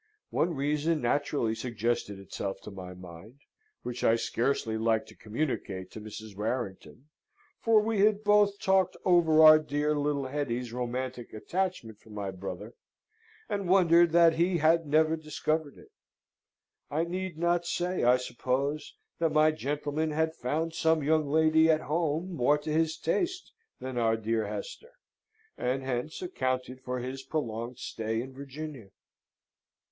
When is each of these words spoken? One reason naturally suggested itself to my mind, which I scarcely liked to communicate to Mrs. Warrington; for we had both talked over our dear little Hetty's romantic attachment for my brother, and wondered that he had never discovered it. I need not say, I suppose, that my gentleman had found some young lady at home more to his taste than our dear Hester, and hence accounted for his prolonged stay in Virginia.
One 0.31 0.55
reason 0.55 0.99
naturally 0.99 1.53
suggested 1.53 2.17
itself 2.17 2.59
to 2.61 2.71
my 2.71 2.95
mind, 2.95 3.41
which 3.83 4.03
I 4.03 4.15
scarcely 4.15 4.75
liked 4.75 5.07
to 5.09 5.15
communicate 5.15 5.91
to 5.91 6.01
Mrs. 6.01 6.35
Warrington; 6.35 7.09
for 7.59 7.79
we 7.81 7.99
had 7.99 8.23
both 8.23 8.57
talked 8.59 8.97
over 9.05 9.43
our 9.43 9.59
dear 9.59 9.95
little 9.95 10.25
Hetty's 10.25 10.73
romantic 10.73 11.31
attachment 11.33 11.99
for 11.99 12.09
my 12.09 12.31
brother, 12.31 12.73
and 13.47 13.69
wondered 13.69 14.09
that 14.09 14.33
he 14.37 14.57
had 14.57 14.87
never 14.87 15.15
discovered 15.15 15.77
it. 15.77 15.91
I 16.89 17.03
need 17.03 17.37
not 17.37 17.67
say, 17.67 18.03
I 18.03 18.17
suppose, 18.17 18.95
that 19.19 19.31
my 19.31 19.51
gentleman 19.51 20.09
had 20.09 20.33
found 20.33 20.73
some 20.73 21.03
young 21.03 21.27
lady 21.29 21.69
at 21.69 21.81
home 21.81 22.31
more 22.33 22.57
to 22.57 22.73
his 22.73 22.97
taste 22.97 23.51
than 23.79 23.99
our 23.99 24.17
dear 24.17 24.47
Hester, 24.47 24.93
and 25.59 25.83
hence 25.83 26.23
accounted 26.23 26.81
for 26.81 26.97
his 26.97 27.21
prolonged 27.21 27.77
stay 27.77 28.19
in 28.19 28.33
Virginia. 28.33 28.89